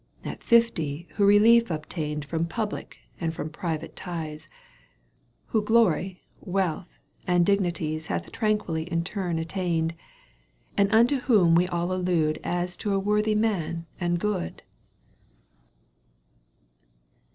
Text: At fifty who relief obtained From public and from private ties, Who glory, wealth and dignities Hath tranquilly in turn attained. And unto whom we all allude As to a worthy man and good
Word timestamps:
At 0.25 0.41
fifty 0.43 1.07
who 1.13 1.25
relief 1.27 1.69
obtained 1.69 2.25
From 2.25 2.47
public 2.47 2.97
and 3.19 3.35
from 3.35 3.51
private 3.51 3.95
ties, 3.95 4.47
Who 5.49 5.61
glory, 5.61 6.23
wealth 6.39 6.97
and 7.27 7.45
dignities 7.45 8.07
Hath 8.07 8.31
tranquilly 8.31 8.85
in 8.91 9.03
turn 9.03 9.37
attained. 9.37 9.93
And 10.75 10.91
unto 10.91 11.17
whom 11.19 11.53
we 11.53 11.67
all 11.67 11.93
allude 11.93 12.39
As 12.43 12.75
to 12.77 12.95
a 12.95 12.99
worthy 12.99 13.35
man 13.35 13.85
and 13.99 14.19
good 14.19 14.63